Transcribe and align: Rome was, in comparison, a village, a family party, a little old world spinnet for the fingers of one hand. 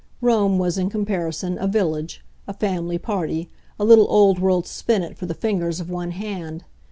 Rome 0.19 0.57
was, 0.57 0.79
in 0.79 0.89
comparison, 0.89 1.59
a 1.59 1.67
village, 1.67 2.25
a 2.47 2.53
family 2.53 2.97
party, 2.97 3.49
a 3.79 3.85
little 3.85 4.07
old 4.09 4.39
world 4.39 4.65
spinnet 4.65 5.15
for 5.15 5.27
the 5.27 5.35
fingers 5.35 5.79
of 5.79 5.91
one 5.91 6.09
hand. 6.09 6.63